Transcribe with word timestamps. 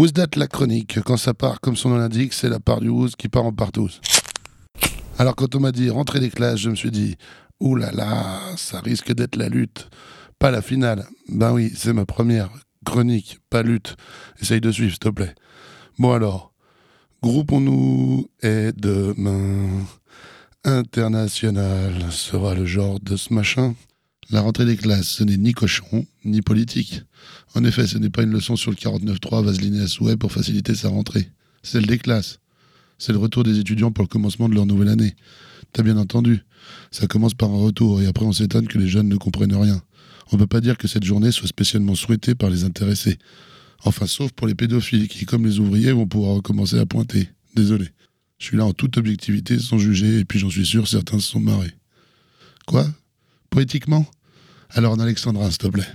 Who's 0.00 0.14
That 0.14 0.28
la 0.36 0.46
chronique 0.46 0.98
Quand 1.04 1.18
ça 1.18 1.34
part, 1.34 1.60
comme 1.60 1.76
son 1.76 1.90
nom 1.90 1.98
l'indique, 1.98 2.32
c'est 2.32 2.48
la 2.48 2.58
part 2.58 2.80
du 2.80 2.88
Who's 2.88 3.16
qui 3.16 3.28
part 3.28 3.44
en 3.44 3.52
partouze. 3.52 4.00
Alors 5.18 5.36
quand 5.36 5.54
on 5.54 5.60
m'a 5.60 5.72
dit 5.72 5.90
rentrer 5.90 6.20
des 6.20 6.30
classes, 6.30 6.60
je 6.60 6.70
me 6.70 6.74
suis 6.74 6.90
dit 6.90 7.18
là, 7.60 8.40
ça 8.56 8.80
risque 8.80 9.12
d'être 9.12 9.36
la 9.36 9.50
lutte, 9.50 9.90
pas 10.38 10.50
la 10.50 10.62
finale. 10.62 11.06
Ben 11.28 11.52
oui, 11.52 11.70
c'est 11.76 11.92
ma 11.92 12.06
première 12.06 12.48
chronique, 12.86 13.40
pas 13.50 13.62
lutte. 13.62 13.98
Essaye 14.40 14.62
de 14.62 14.72
suivre, 14.72 14.92
s'il 14.92 15.00
te 15.00 15.10
plaît. 15.10 15.34
Bon 15.98 16.12
alors, 16.12 16.54
groupons-nous 17.22 18.26
et 18.42 18.72
demain 18.74 19.84
international 20.64 22.10
sera 22.10 22.54
le 22.54 22.64
genre 22.64 23.00
de 23.00 23.16
ce 23.16 23.34
machin. 23.34 23.74
La 24.32 24.42
rentrée 24.42 24.64
des 24.64 24.76
classes, 24.76 25.08
ce 25.08 25.24
n'est 25.24 25.36
ni 25.36 25.52
cochon, 25.52 26.06
ni 26.24 26.40
politique. 26.40 27.02
En 27.54 27.64
effet, 27.64 27.88
ce 27.88 27.98
n'est 27.98 28.10
pas 28.10 28.22
une 28.22 28.30
leçon 28.30 28.54
sur 28.54 28.70
le 28.70 28.76
49.3 28.76 29.44
vaseline 29.44 29.80
à 29.80 29.88
souhait 29.88 30.16
pour 30.16 30.30
faciliter 30.30 30.76
sa 30.76 30.88
rentrée. 30.88 31.30
Celle 31.64 31.86
des 31.86 31.98
classes. 31.98 32.38
C'est 32.96 33.12
le 33.12 33.18
retour 33.18 33.42
des 33.42 33.58
étudiants 33.58 33.90
pour 33.90 34.04
le 34.04 34.08
commencement 34.08 34.48
de 34.48 34.54
leur 34.54 34.66
nouvelle 34.66 34.88
année. 34.88 35.16
T'as 35.72 35.82
bien 35.82 35.96
entendu. 35.96 36.44
Ça 36.92 37.08
commence 37.08 37.34
par 37.34 37.50
un 37.50 37.58
retour 37.58 38.00
et 38.00 38.06
après 38.06 38.24
on 38.24 38.32
s'étonne 38.32 38.68
que 38.68 38.78
les 38.78 38.88
jeunes 38.88 39.08
ne 39.08 39.16
comprennent 39.16 39.56
rien. 39.56 39.82
On 40.30 40.36
ne 40.36 40.42
peut 40.42 40.46
pas 40.46 40.60
dire 40.60 40.78
que 40.78 40.86
cette 40.86 41.04
journée 41.04 41.32
soit 41.32 41.48
spécialement 41.48 41.96
souhaitée 41.96 42.36
par 42.36 42.50
les 42.50 42.62
intéressés. 42.62 43.18
Enfin, 43.82 44.06
sauf 44.06 44.30
pour 44.30 44.46
les 44.46 44.54
pédophiles 44.54 45.08
qui, 45.08 45.24
comme 45.24 45.44
les 45.44 45.58
ouvriers, 45.58 45.92
vont 45.92 46.06
pouvoir 46.06 46.36
recommencer 46.36 46.78
à 46.78 46.86
pointer. 46.86 47.30
Désolé. 47.56 47.88
Je 48.38 48.46
suis 48.46 48.56
là 48.56 48.64
en 48.64 48.72
toute 48.72 48.96
objectivité, 48.96 49.58
sans 49.58 49.78
juger, 49.78 50.20
et 50.20 50.24
puis 50.24 50.38
j'en 50.38 50.50
suis 50.50 50.66
sûr, 50.66 50.86
certains 50.86 51.18
se 51.18 51.28
sont 51.28 51.40
marrés. 51.40 51.74
Quoi? 52.66 52.86
Poétiquement? 53.50 54.06
Alors, 54.72 54.92
en 54.92 55.00
alexandrin, 55.00 55.48
s'il 55.50 55.58
te 55.58 55.66
plaît. 55.68 55.88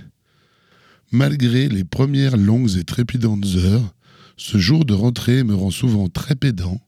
Malgré 1.12 1.68
les 1.68 1.84
premières 1.84 2.36
longues 2.36 2.76
et 2.76 2.84
trépidantes 2.84 3.46
heures, 3.56 3.94
ce 4.36 4.58
jour 4.58 4.84
de 4.84 4.92
rentrée 4.92 5.44
me 5.44 5.54
rend 5.54 5.70
souvent 5.70 6.08
très 6.08 6.34
pédant, 6.34 6.80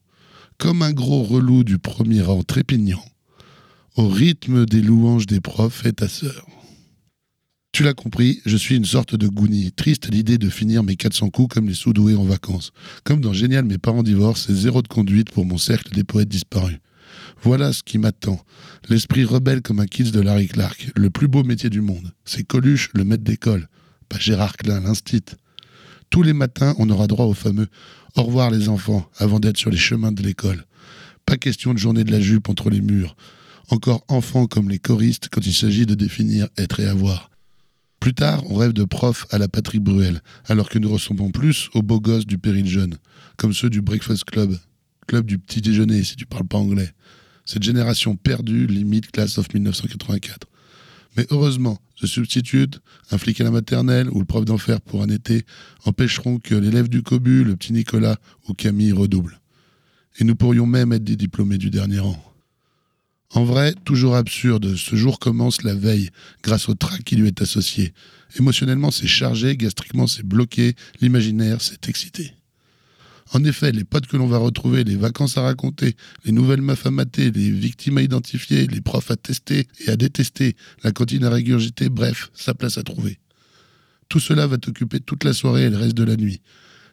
comme 0.57 0.81
un 0.81 0.91
gros 0.91 1.23
relou 1.23 1.63
du 1.63 1.79
premier 1.79 2.21
rang 2.21 2.43
trépignant, 2.43 3.03
au 3.95 4.07
rythme 4.07 4.65
des 4.65 4.81
louanges 4.81 5.25
des 5.25 5.39
profs 5.39 5.85
et 5.85 5.93
ta 5.93 6.07
sœur. 6.07 6.45
Tu 7.71 7.83
l'as 7.83 7.93
compris, 7.93 8.41
je 8.45 8.57
suis 8.57 8.75
une 8.75 8.85
sorte 8.85 9.15
de 9.15 9.27
gouni, 9.27 9.71
triste 9.71 10.09
l'idée 10.11 10.37
de 10.37 10.49
finir 10.49 10.83
mes 10.83 10.95
400 10.95 11.29
coups 11.29 11.53
comme 11.53 11.67
les 11.67 11.73
sous-doués 11.73 12.15
en 12.15 12.23
vacances. 12.23 12.71
Comme 13.03 13.21
dans 13.21 13.31
Génial, 13.31 13.63
mes 13.65 13.77
parents 13.77 14.03
divorcent 14.03 14.51
et 14.51 14.55
zéro 14.55 14.81
de 14.81 14.87
conduite 14.87 15.31
pour 15.31 15.45
mon 15.45 15.57
cercle 15.57 15.93
des 15.93 16.03
poètes 16.03 16.29
disparus. 16.29 16.79
Voilà 17.41 17.73
ce 17.73 17.83
qui 17.83 17.97
m'attend. 17.97 18.39
L'esprit 18.89 19.23
rebelle 19.23 19.61
comme 19.61 19.79
un 19.79 19.85
kids 19.85 20.11
de 20.11 20.19
Larry 20.19 20.47
Clark, 20.47 20.91
le 20.95 21.09
plus 21.09 21.27
beau 21.27 21.43
métier 21.43 21.69
du 21.69 21.81
monde. 21.81 22.11
C'est 22.25 22.43
Coluche, 22.43 22.89
le 22.93 23.03
maître 23.03 23.23
d'école, 23.23 23.67
pas 24.07 24.19
Gérard 24.19 24.57
Klein, 24.57 24.81
l'instit. 24.81 25.23
Tous 26.09 26.23
les 26.23 26.33
matins, 26.33 26.73
on 26.79 26.89
aura 26.89 27.07
droit 27.07 27.25
au 27.25 27.33
fameux 27.33 27.67
Au 28.15 28.23
revoir 28.23 28.49
les 28.49 28.69
enfants 28.69 29.07
avant 29.17 29.39
d'être 29.39 29.57
sur 29.57 29.69
les 29.69 29.77
chemins 29.77 30.11
de 30.11 30.23
l'école. 30.23 30.65
Pas 31.25 31.37
question 31.37 31.73
de 31.73 31.79
journée 31.79 32.03
de 32.03 32.11
la 32.11 32.19
jupe 32.19 32.49
entre 32.49 32.69
les 32.69 32.81
murs. 32.81 33.15
Encore 33.69 34.03
enfants 34.07 34.47
comme 34.47 34.69
les 34.69 34.79
choristes 34.79 35.29
quand 35.31 35.45
il 35.45 35.53
s'agit 35.53 35.85
de 35.85 35.93
définir 35.93 36.47
être 36.57 36.79
et 36.79 36.87
avoir. 36.87 37.29
Plus 37.99 38.13
tard, 38.13 38.43
on 38.49 38.55
rêve 38.55 38.73
de 38.73 38.85
profs 38.85 39.27
à 39.29 39.37
la 39.37 39.47
Patrick 39.47 39.83
Bruel, 39.83 40.21
alors 40.45 40.69
que 40.69 40.79
nous 40.79 40.89
ressemblons 40.89 41.31
plus 41.31 41.69
aux 41.73 41.81
beaux 41.81 41.99
gosses 41.99 42.25
du 42.25 42.37
péril 42.37 42.65
jeune, 42.65 42.95
comme 43.37 43.53
ceux 43.53 43.69
du 43.69 43.81
Breakfast 43.81 44.23
Club, 44.23 44.57
club 45.09 45.25
du 45.25 45.39
petit 45.39 45.59
déjeuner 45.59 46.03
si 46.03 46.15
tu 46.15 46.27
parles 46.27 46.47
pas 46.47 46.59
anglais. 46.59 46.93
Cette 47.43 47.63
génération 47.63 48.15
perdue, 48.15 48.67
limite 48.67 49.11
classe 49.11 49.39
of 49.39 49.51
1984. 49.51 50.47
Mais 51.17 51.25
heureusement, 51.31 51.79
The 51.99 52.05
Substitute, 52.05 52.79
un 53.09 53.17
flic 53.17 53.41
à 53.41 53.43
la 53.43 53.49
maternelle 53.49 54.07
ou 54.11 54.19
le 54.19 54.25
prof 54.25 54.45
d'enfer 54.45 54.79
pour 54.79 55.01
un 55.01 55.09
été 55.09 55.45
empêcheront 55.83 56.37
que 56.37 56.53
l'élève 56.53 56.89
du 56.89 57.01
Cobu, 57.01 57.43
le 57.43 57.55
petit 57.55 57.73
Nicolas 57.73 58.17
ou 58.47 58.53
Camille 58.53 58.91
redoublent. 58.91 59.39
Et 60.19 60.23
nous 60.23 60.35
pourrions 60.35 60.67
même 60.67 60.93
être 60.93 61.03
des 61.03 61.15
diplômés 61.15 61.57
du 61.57 61.71
dernier 61.71 61.99
rang. 61.99 62.23
En 63.31 63.43
vrai, 63.43 63.73
toujours 63.85 64.15
absurde, 64.15 64.75
ce 64.75 64.95
jour 64.95 65.17
commence 65.17 65.63
la 65.63 65.73
veille, 65.73 66.11
grâce 66.43 66.69
au 66.69 66.75
trac 66.75 67.03
qui 67.03 67.15
lui 67.15 67.27
est 67.27 67.41
associé. 67.41 67.93
Émotionnellement, 68.39 68.91
c'est 68.91 69.07
chargé, 69.07 69.57
gastriquement, 69.57 70.05
c'est 70.05 70.25
bloqué, 70.25 70.75
l'imaginaire, 71.01 71.61
c'est 71.61 71.89
excité. 71.89 72.33
En 73.31 73.43
effet, 73.43 73.71
les 73.71 73.83
potes 73.83 74.07
que 74.07 74.17
l'on 74.17 74.27
va 74.27 74.39
retrouver, 74.39 74.83
les 74.83 74.95
vacances 74.95 75.37
à 75.37 75.41
raconter, 75.41 75.95
les 76.25 76.31
nouvelles 76.31 76.61
meufs 76.61 76.85
à 76.85 76.91
mater, 76.91 77.29
les 77.29 77.51
victimes 77.51 77.99
à 77.99 78.01
identifier, 78.01 78.65
les 78.65 78.81
profs 78.81 79.11
à 79.11 79.15
tester 79.15 79.67
et 79.85 79.89
à 79.89 79.95
détester, 79.95 80.55
la 80.83 80.91
cantine 80.91 81.23
à 81.23 81.29
régurgiter, 81.29 81.89
bref, 81.89 82.31
sa 82.33 82.53
place 82.55 82.77
à 82.77 82.83
trouver. 82.83 83.19
Tout 84.07 84.19
cela 84.19 84.47
va 84.47 84.57
t'occuper 84.57 84.99
toute 84.99 85.23
la 85.23 85.33
soirée 85.33 85.65
et 85.65 85.69
le 85.69 85.77
reste 85.77 85.95
de 85.95 86.03
la 86.03 86.15
nuit. 86.15 86.41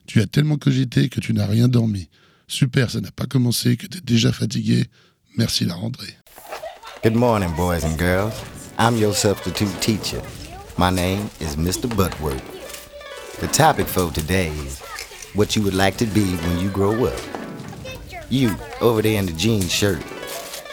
Tu 0.07 0.21
as 0.21 0.27
tellement 0.27 0.59
cogité 0.59 1.09
que 1.09 1.21
tu 1.21 1.33
n'as 1.33 1.47
rien 1.47 1.69
dormi. 1.69 2.11
Super, 2.49 2.91
ça 2.91 3.01
n'a 3.01 3.11
pas 3.11 3.27
commencé, 3.27 3.77
que 3.77 3.87
tu 3.87 3.99
es 3.99 4.01
déjà 4.03 4.31
fatigué. 4.31 4.85
Merci 5.37 5.65
la 5.65 5.75
rentrée. 5.75 6.15
Good 7.03 7.15
morning, 7.15 7.51
boys 7.57 7.85
and 7.85 7.99
girls. 7.99 8.35
I'm 8.79 8.99
your 8.99 9.15
substitute 9.15 9.73
teacher. 9.81 10.21
My 10.77 10.91
name 10.91 11.31
is 11.41 11.57
Mr. 11.57 11.89
Butworth. 11.89 12.43
The 13.41 13.49
topic 13.49 13.87
for 13.87 14.11
today 14.13 14.49
is 14.49 14.83
what 15.37 15.55
you 15.55 15.63
would 15.63 15.75
like 15.75 15.99
to 15.99 16.07
be 16.07 16.35
when 16.37 16.59
you 16.59 16.71
grow 16.71 17.05
up. 17.05 17.21
You, 18.31 18.57
over 18.81 19.03
there 19.03 19.19
in 19.19 19.27
the 19.27 19.33
jean 19.33 19.63
shirt, 19.63 20.03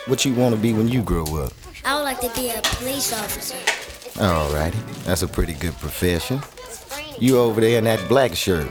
what 0.08 0.24
you 0.24 0.34
want 0.34 0.56
to 0.56 0.62
be 0.62 0.72
when 0.74 0.88
you 0.88 1.04
grow 1.04 1.26
up? 1.38 1.54
I 1.86 1.96
would 1.96 2.04
like 2.04 2.22
to 2.22 2.30
be 2.34 2.50
a 2.50 2.62
police 2.64 3.12
officer. 3.14 3.58
Alrighty, 4.20 5.04
that's 5.04 5.22
a 5.22 5.28
pretty 5.28 5.54
good 5.54 5.74
profession. 5.80 6.42
You 7.20 7.40
over 7.40 7.60
there 7.60 7.78
in 7.78 7.84
that 7.84 8.08
black 8.08 8.36
shirt, 8.36 8.68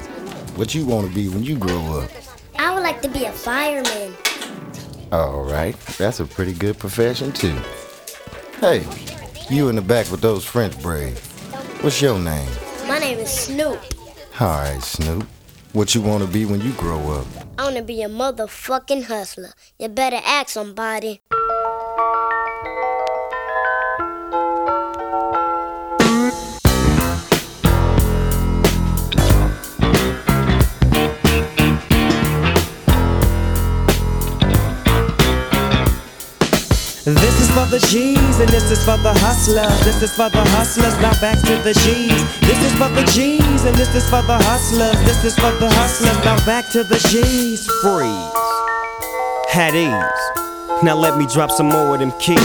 what 0.56 0.74
you 0.74 0.86
want 0.86 1.08
to 1.08 1.14
be 1.14 1.28
when 1.28 1.44
you 1.44 1.58
grow 1.58 2.00
up? 2.00 2.10
I 2.58 2.72
would 2.74 2.82
like 2.82 3.02
to 3.02 3.08
be 3.08 3.26
a 3.26 3.32
fireman. 3.32 4.14
All 5.12 5.44
right, 5.44 5.76
that's 5.98 6.20
a 6.20 6.24
pretty 6.24 6.54
good 6.54 6.78
profession 6.78 7.32
too. 7.32 7.58
Hey, 8.60 8.86
you 9.50 9.68
in 9.68 9.76
the 9.76 9.82
back 9.82 10.10
with 10.10 10.22
those 10.22 10.44
French 10.44 10.80
braids. 10.80 11.20
What's 11.82 12.00
your 12.00 12.18
name? 12.18 12.48
My 12.88 12.98
name 12.98 13.18
is 13.18 13.30
Snoop. 13.30 13.78
All 14.40 14.48
right, 14.48 14.82
Snoop. 14.82 15.26
What 15.72 15.94
you 15.94 16.02
want 16.02 16.22
to 16.22 16.28
be 16.30 16.44
when 16.44 16.60
you 16.60 16.72
grow 16.72 17.12
up? 17.12 17.26
I 17.58 17.64
want 17.64 17.76
to 17.76 17.82
be 17.82 18.02
a 18.02 18.08
motherfucking 18.08 19.04
hustler. 19.04 19.54
You 19.78 19.88
better 19.88 20.20
ask 20.22 20.50
somebody. 20.50 21.22
This 37.04 37.40
is 37.40 37.50
for 37.50 37.66
the 37.66 37.80
G's 37.90 38.38
and 38.38 38.48
this 38.48 38.70
is 38.70 38.78
for 38.84 38.96
the 38.96 39.12
hustlers. 39.14 39.74
This 39.82 40.02
is 40.02 40.14
for 40.14 40.30
the 40.30 40.44
hustlers, 40.54 40.94
now 41.02 41.10
back 41.20 41.36
to 41.40 41.56
the 41.58 41.74
G's. 41.74 42.22
This 42.46 42.62
is 42.62 42.72
for 42.78 42.88
the 42.90 43.02
G's 43.10 43.64
and 43.64 43.74
this 43.74 43.92
is 43.96 44.08
for 44.08 44.22
the 44.22 44.38
hustlers. 44.38 44.94
This 45.02 45.24
is 45.24 45.34
for 45.34 45.50
the 45.58 45.68
hustlers, 45.68 46.16
now 46.24 46.38
back 46.46 46.70
to 46.70 46.84
the 46.84 47.02
G's. 47.10 47.66
Freeze. 47.82 48.06
Had 49.50 49.74
ease. 49.74 50.84
Now 50.84 50.94
let 50.94 51.18
me 51.18 51.26
drop 51.26 51.50
some 51.50 51.70
more 51.70 51.92
of 51.92 51.98
them 51.98 52.12
keys. 52.20 52.38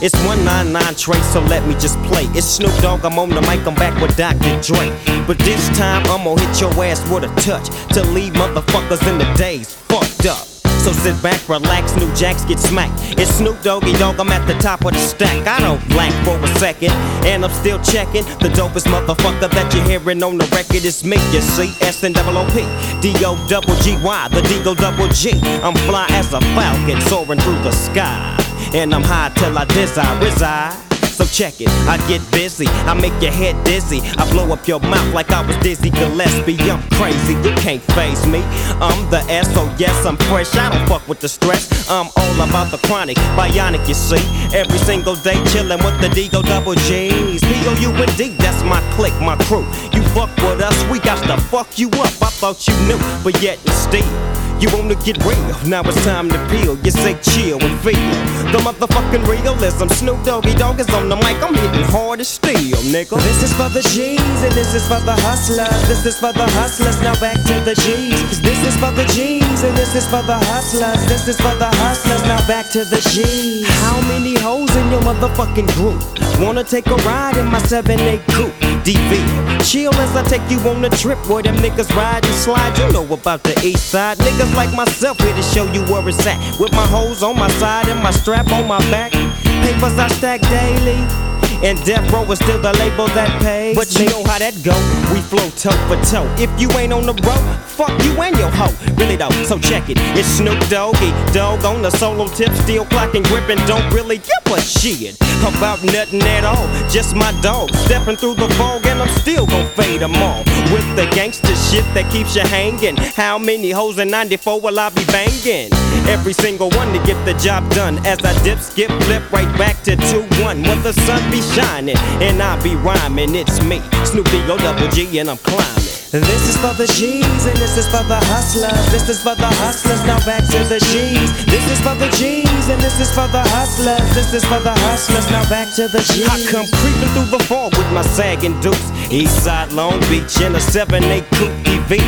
It's 0.00 0.14
199 0.22 0.94
trace, 0.94 1.32
so 1.32 1.40
let 1.50 1.66
me 1.66 1.74
just 1.74 1.98
play. 2.04 2.26
It's 2.38 2.46
Snoop 2.46 2.70
Dogg, 2.78 3.04
I'm 3.04 3.18
on 3.18 3.30
the 3.30 3.40
mic, 3.42 3.66
I'm 3.66 3.74
back 3.74 4.00
with 4.00 4.16
Dr. 4.16 4.54
Dre. 4.62 4.94
But 5.26 5.40
this 5.40 5.66
time 5.76 6.06
I'm 6.06 6.22
gonna 6.22 6.40
hit 6.40 6.60
your 6.60 6.70
ass 6.84 7.02
with 7.10 7.24
a 7.24 7.34
touch 7.42 7.66
to 7.94 8.02
leave 8.14 8.34
motherfuckers 8.34 9.02
in 9.10 9.18
the 9.18 9.26
daze 9.34 9.74
fucked 9.74 10.26
up. 10.26 10.53
So 10.84 10.92
sit 10.92 11.16
back, 11.22 11.48
relax, 11.48 11.96
new 11.96 12.14
jacks 12.14 12.44
get 12.44 12.58
smacked. 12.58 12.92
It's 13.18 13.30
Snoop 13.36 13.62
Doggy 13.62 13.94
Dogg, 13.94 14.20
I'm 14.20 14.28
at 14.28 14.46
the 14.46 14.52
top 14.60 14.84
of 14.84 14.92
the 14.92 14.98
stack. 14.98 15.46
I 15.46 15.58
don't 15.58 15.80
blank 15.88 16.12
for 16.26 16.36
a 16.36 16.46
second, 16.58 16.90
and 17.24 17.42
I'm 17.42 17.50
still 17.50 17.78
checking. 17.82 18.22
The 18.44 18.50
dopest 18.52 18.84
motherfucker 18.92 19.50
that 19.50 19.72
you're 19.72 19.82
hearing 19.84 20.22
on 20.22 20.36
the 20.36 20.44
record 20.48 20.84
is 20.84 21.02
me, 21.02 21.16
you 21.32 21.40
see. 21.40 21.72
S 21.80 22.02
and 22.02 22.14
double 22.14 22.36
O 22.36 22.44
P, 22.52 22.60
D 23.00 23.14
O 23.24 23.34
double 23.48 23.74
G 23.76 23.96
Y, 24.04 24.28
the 24.28 24.42
D 24.42 24.60
O 24.68 24.74
double 24.74 25.08
G. 25.08 25.30
I'm 25.62 25.74
fly 25.88 26.06
as 26.10 26.34
a 26.34 26.40
falcon 26.52 27.00
soaring 27.08 27.40
through 27.40 27.62
the 27.62 27.72
sky. 27.72 28.36
And 28.74 28.94
I'm 28.94 29.04
high 29.04 29.32
till 29.34 29.56
I 29.56 29.64
desire 29.64 30.22
reside. 30.22 30.93
So 31.14 31.24
check 31.26 31.60
it, 31.60 31.68
I 31.86 31.96
get 32.08 32.20
busy, 32.32 32.66
I 32.66 32.94
make 32.94 33.14
your 33.22 33.30
head 33.30 33.54
dizzy. 33.64 34.00
I 34.18 34.28
blow 34.32 34.52
up 34.52 34.66
your 34.66 34.80
mouth 34.80 35.14
like 35.14 35.30
I 35.30 35.46
was 35.46 35.56
Dizzy 35.58 35.90
Gillespie. 35.90 36.58
I'm 36.68 36.82
crazy, 36.90 37.34
you 37.34 37.54
can't 37.54 37.80
faze 37.94 38.26
me. 38.26 38.42
I'm 38.82 39.08
the 39.10 39.20
S, 39.30 39.46
so 39.54 39.72
yes, 39.78 40.04
I'm 40.04 40.16
fresh. 40.16 40.52
I 40.56 40.74
don't 40.74 40.88
fuck 40.88 41.06
with 41.06 41.20
the 41.20 41.28
stress. 41.28 41.88
I'm 41.88 42.10
all 42.16 42.34
about 42.42 42.72
the 42.72 42.78
chronic, 42.88 43.16
bionic, 43.38 43.86
you 43.86 43.94
see. 43.94 44.18
Every 44.52 44.78
single 44.78 45.14
day 45.14 45.38
chillin' 45.54 45.84
with 45.84 46.00
the 46.00 46.08
D-O 46.08 46.42
double 46.42 46.74
G's. 46.74 47.40
P-O-U-N-D, 47.42 48.34
that's 48.38 48.64
my 48.64 48.80
clique, 48.96 49.18
my 49.20 49.36
crew. 49.46 49.64
You 49.94 50.02
fuck 50.14 50.34
with 50.38 50.60
us, 50.62 50.76
we 50.90 50.98
got 50.98 51.22
to 51.28 51.40
fuck 51.44 51.78
you 51.78 51.90
up. 51.90 52.10
I 52.22 52.30
thought 52.42 52.66
you 52.66 52.74
knew, 52.88 52.98
but 53.22 53.40
yet 53.40 53.60
and 53.60 53.70
still. 53.70 54.33
You 54.64 54.70
wanna 54.72 54.94
get 54.94 55.20
real, 55.28 55.56
now 55.68 55.82
it's 55.84 56.02
time 56.06 56.30
to 56.30 56.40
peel. 56.48 56.78
You 56.78 56.90
say 56.90 57.12
chill 57.20 57.60
and 57.60 57.76
feel 57.84 58.00
the 58.48 58.56
motherfucking 58.64 59.28
realism. 59.28 59.88
Snoop 59.88 60.24
Doggy 60.24 60.54
Dogg 60.54 60.80
is 60.80 60.88
on 60.88 61.10
the 61.10 61.16
mic, 61.16 61.36
I'm 61.44 61.52
hitting 61.52 61.84
hard 61.92 62.20
as 62.20 62.28
steel, 62.28 62.78
nigga. 62.88 63.20
This 63.28 63.42
is 63.42 63.52
for 63.52 63.68
the 63.68 63.82
G's 63.82 64.40
and 64.40 64.54
this 64.56 64.72
is 64.72 64.88
for 64.88 65.00
the 65.04 65.12
hustlers. 65.20 65.68
This 65.86 66.06
is 66.06 66.18
for 66.18 66.32
the 66.32 66.48
hustlers, 66.56 66.98
now 67.02 67.12
back 67.20 67.36
to 67.44 67.60
the 67.60 67.74
G's. 67.74 68.40
This 68.40 68.56
is 68.64 68.74
for 68.80 68.90
the 68.92 69.04
G's 69.12 69.62
and 69.64 69.76
this 69.76 69.94
is 69.94 70.08
for 70.08 70.22
the 70.22 70.38
hustlers. 70.48 71.04
This 71.12 71.28
is 71.28 71.36
for 71.36 71.54
the 71.60 71.68
hustlers, 71.84 72.22
now 72.22 72.40
back 72.48 72.70
to 72.70 72.86
the 72.86 73.04
G's. 73.12 73.68
How 73.84 74.00
many 74.08 74.34
hoes 74.40 74.74
in 74.76 74.90
your 74.90 75.02
motherfucking 75.02 75.68
group 75.76 76.00
wanna 76.40 76.64
take 76.64 76.86
a 76.86 76.96
ride 76.96 77.36
in 77.36 77.46
my 77.46 77.58
7-8 77.60 78.26
coupe? 78.28 78.52
DV. 78.84 79.64
Chill 79.64 79.94
as 79.94 80.14
I 80.14 80.22
take 80.24 80.42
you 80.50 80.58
on 80.68 80.84
a 80.84 80.90
trip 80.90 81.18
where 81.28 81.42
them 81.42 81.56
niggas 81.56 81.94
ride 81.96 82.24
and 82.24 82.34
slide. 82.34 82.76
You 82.78 82.92
know 82.92 83.14
about 83.14 83.42
the 83.42 83.58
east 83.64 83.90
side. 83.90 84.18
Niggas 84.18 84.54
like 84.54 84.72
myself 84.74 85.18
here 85.20 85.34
to 85.34 85.42
show 85.42 85.64
you 85.72 85.82
where 85.86 86.06
it's 86.08 86.26
at. 86.26 86.38
With 86.60 86.72
my 86.72 86.86
hoes 86.86 87.22
on 87.22 87.38
my 87.38 87.48
side 87.52 87.88
and 87.88 88.02
my 88.02 88.10
strap 88.10 88.50
on 88.52 88.68
my 88.68 88.78
back. 88.90 89.12
Papers 89.12 89.98
I 89.98 90.08
stack 90.08 90.42
daily. 90.42 91.23
And 91.64 91.82
death 91.86 92.12
row 92.12 92.30
is 92.30 92.38
still 92.40 92.60
the 92.60 92.74
label 92.74 93.06
that 93.16 93.40
pays. 93.40 93.74
But 93.74 93.88
you 93.98 94.04
know 94.10 94.22
how 94.24 94.38
that 94.38 94.52
go. 94.62 94.76
We 95.08 95.20
flow 95.24 95.48
toe 95.56 95.72
for 95.88 95.96
toe. 96.04 96.28
If 96.36 96.52
you 96.60 96.68
ain't 96.76 96.92
on 96.92 97.06
the 97.06 97.14
road, 97.24 97.56
fuck 97.64 97.88
you 98.04 98.20
and 98.20 98.36
your 98.36 98.50
hoe. 98.50 98.74
Really 99.00 99.16
though, 99.16 99.32
so 99.48 99.58
check 99.58 99.88
it. 99.88 99.96
It's 100.12 100.28
Snoop 100.28 100.60
Doggy, 100.68 101.10
dog 101.32 101.64
on 101.64 101.80
the 101.80 101.90
solo 101.90 102.28
tip, 102.28 102.52
still 102.52 102.84
clocking, 102.84 103.24
gripping. 103.24 103.64
Don't 103.64 103.88
really 103.94 104.18
give 104.18 104.44
a 104.52 104.60
shit 104.60 105.16
about 105.40 105.82
nothing 105.84 106.20
at 106.22 106.44
all. 106.44 106.68
Just 106.90 107.16
my 107.16 107.32
dog 107.40 107.74
stepping 107.88 108.16
through 108.16 108.34
the 108.34 108.48
fog, 108.60 108.84
and 108.86 109.00
I'm 109.00 109.08
still 109.20 109.46
gon' 109.46 109.66
fade 109.70 110.00
them 110.00 110.14
all. 110.16 110.44
With 110.68 110.84
the 110.96 111.08
gangster 111.16 111.56
shit 111.56 111.84
that 111.94 112.12
keeps 112.12 112.36
you 112.36 112.42
hanging. 112.42 112.96
How 112.96 113.38
many 113.38 113.70
hoes 113.70 113.98
in 113.98 114.10
94 114.10 114.60
will 114.60 114.78
I 114.78 114.90
be 114.90 115.04
banging? 115.06 115.72
Every 116.08 116.34
single 116.34 116.68
one 116.70 116.92
to 116.92 116.98
get 117.06 117.16
the 117.24 117.32
job 117.42 117.70
done. 117.70 117.98
As 118.04 118.22
I 118.22 118.36
dip, 118.44 118.58
skip, 118.58 118.90
flip 119.04 119.32
right 119.32 119.50
back 119.56 119.82
to 119.84 119.96
2-1. 119.96 120.66
When 120.68 120.82
the 120.82 120.92
sun 120.92 121.22
be 121.30 121.40
shining 121.54 121.96
and 122.18 122.42
I 122.42 122.60
be 122.62 122.74
rhyming, 122.74 123.34
it's 123.34 123.62
me, 123.62 123.80
Snoopy 124.04 124.42
O 124.50 124.58
double 124.58 124.88
G, 124.90 125.18
and 125.18 125.30
I'm 125.30 125.38
climbing. 125.38 125.94
This 126.14 126.46
is 126.46 126.56
for 126.62 126.70
the 126.78 126.86
G's 126.86 127.46
and 127.46 127.58
this 127.58 127.74
is 127.74 127.86
for 127.90 128.02
the 128.06 128.18
hustlers. 128.30 128.70
This 128.94 129.08
is 129.08 129.18
for 129.22 129.34
the 129.34 129.50
hustlers, 129.62 129.98
now 130.06 130.18
back 130.22 130.46
to 130.46 130.60
the 130.70 130.78
G's. 130.78 131.30
This 131.46 131.66
is 131.70 131.73
for 131.84 131.94
the 132.00 132.08
G's 132.16 132.66
and 132.72 132.80
this 132.80 132.98
is 132.98 133.12
for 133.12 133.28
the 133.28 133.44
hustlers. 133.52 134.00
This 134.16 134.32
is 134.32 134.44
for 134.44 134.58
the 134.58 134.72
hustlers, 134.88 135.28
now 135.30 135.44
back 135.52 135.68
to 135.76 135.86
the 135.86 136.00
G's. 136.00 136.24
I 136.24 136.40
come 136.48 136.64
creeping 136.80 137.12
through 137.12 137.28
the 137.28 137.44
fall 137.44 137.68
with 137.76 137.88
my 137.92 138.00
sagging 138.00 138.58
dukes. 138.64 138.88
Eastside 139.12 139.70
Long 139.76 140.00
Beach 140.08 140.40
in 140.40 140.56
a 140.56 140.62
7-8 140.62 141.28
coupe 141.36 141.52
EV. 141.68 142.00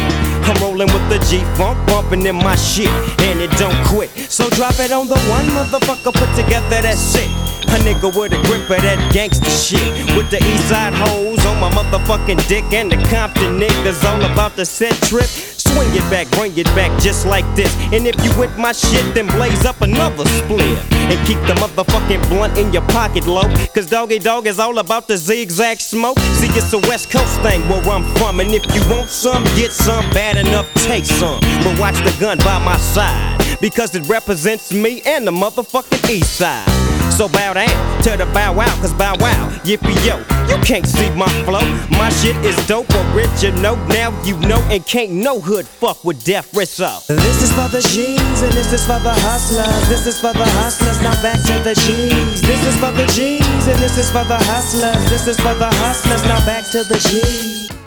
I'm 0.48 0.56
rolling 0.64 0.88
with 0.88 1.06
the 1.12 1.20
G-Funk, 1.28 1.76
bumping 1.86 2.24
in 2.24 2.36
my 2.36 2.56
shit, 2.56 2.88
and 3.28 3.38
it 3.38 3.52
don't 3.60 3.76
quit. 3.84 4.08
So 4.32 4.48
drop 4.56 4.80
it 4.80 4.92
on 4.92 5.08
the 5.08 5.20
one 5.28 5.46
motherfucker 5.52 6.12
put 6.14 6.30
together 6.34 6.80
that 6.80 6.96
shit. 6.96 7.28
A 7.68 7.78
nigga 7.84 8.08
with 8.16 8.32
a 8.32 8.40
grip 8.48 8.70
of 8.70 8.80
that 8.80 9.12
gangster 9.12 9.50
shit. 9.50 9.92
With 10.16 10.30
the 10.30 10.38
east 10.38 10.68
side 10.68 10.94
hoes 10.94 11.44
on 11.44 11.60
my 11.60 11.68
motherfucking 11.70 12.46
dick. 12.48 12.64
And 12.72 12.90
the 12.90 12.96
Compton 13.10 13.60
niggas 13.60 14.04
all 14.08 14.24
about 14.24 14.56
the 14.56 14.64
set 14.64 14.94
trip. 15.02 15.28
Swing 15.72 15.88
it 15.92 16.06
back, 16.10 16.30
bring 16.32 16.56
it 16.56 16.66
back 16.76 16.90
just 17.00 17.26
like 17.26 17.44
this. 17.54 17.74
And 17.92 18.06
if 18.06 18.16
you 18.24 18.30
with 18.38 18.56
my 18.58 18.72
shit, 18.72 19.14
then 19.14 19.26
blaze 19.28 19.64
up 19.64 19.80
another 19.80 20.24
split. 20.26 20.78
And 20.92 21.18
keep 21.26 21.38
the 21.46 21.54
motherfucking 21.54 22.28
blunt 22.28 22.58
in 22.58 22.72
your 22.72 22.86
pocket 22.88 23.26
low. 23.26 23.44
Cause 23.74 23.86
Doggy 23.88 24.18
Dogg 24.18 24.46
is 24.46 24.58
all 24.58 24.78
about 24.78 25.08
the 25.08 25.16
zigzag 25.16 25.80
smoke. 25.80 26.18
See, 26.38 26.48
it's 26.50 26.72
a 26.72 26.78
West 26.78 27.10
Coast 27.10 27.40
thing 27.42 27.60
where 27.68 27.82
I'm 27.82 28.04
from. 28.16 28.40
And 28.40 28.50
if 28.50 28.64
you 28.74 28.82
want 28.90 29.10
some, 29.10 29.44
get 29.56 29.72
some. 29.72 30.08
Bad 30.10 30.36
enough, 30.36 30.72
take 30.74 31.04
some. 31.04 31.40
But 31.62 31.78
watch 31.78 31.96
the 31.96 32.14
gun 32.20 32.38
by 32.38 32.58
my 32.64 32.76
side. 32.78 33.58
Because 33.60 33.94
it 33.94 34.08
represents 34.08 34.72
me 34.72 35.02
and 35.06 35.26
the 35.26 35.32
motherfucking 35.32 36.10
east 36.10 36.36
side. 36.36 36.85
So 37.16 37.28
bow 37.28 37.54
down 37.54 38.02
to 38.02 38.10
the 38.14 38.28
bow 38.34 38.52
wow, 38.52 38.66
cause 38.82 38.92
bow 38.92 39.16
wow, 39.18 39.48
yippee 39.64 39.96
yo, 40.04 40.18
you 40.52 40.62
can't 40.62 40.86
see 40.86 41.08
my 41.16 41.26
flow. 41.44 41.64
My 41.96 42.10
shit 42.10 42.36
is 42.44 42.54
dope, 42.66 42.92
original, 43.14 43.74
now 43.88 44.12
you 44.22 44.36
know, 44.40 44.60
and 44.68 44.84
can't 44.84 45.12
no 45.12 45.40
hood 45.40 45.66
fuck 45.66 46.04
with 46.04 46.22
death 46.24 46.52
wrist 46.54 46.78
up. 46.82 47.06
This 47.06 47.42
is 47.42 47.50
for 47.52 47.68
the 47.72 47.80
G's, 47.80 48.42
and 48.42 48.52
this 48.52 48.70
is 48.70 48.84
for 48.84 49.00
the 49.00 49.14
hustlers. 49.24 49.88
This 49.88 50.06
is 50.06 50.20
for 50.20 50.34
the 50.34 50.44
hustlers, 50.60 51.00
now 51.00 51.16
back 51.22 51.40
to 51.40 51.58
the 51.64 51.74
G's. 51.74 52.42
This 52.42 52.62
is 52.66 52.76
for 52.76 52.92
the 52.92 53.06
G's, 53.06 53.66
and 53.66 53.78
this 53.80 53.96
is 53.96 54.10
for 54.10 54.24
the 54.24 54.36
hustlers. 54.36 55.08
This 55.08 55.26
is 55.26 55.40
for 55.40 55.54
the 55.54 55.70
hustlers, 55.72 56.22
now 56.24 56.44
back 56.44 56.70
to 56.72 56.84
the 56.84 56.98
G's. 56.98 57.76